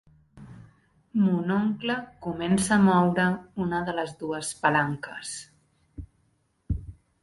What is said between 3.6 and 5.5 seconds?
una de les dues palanques.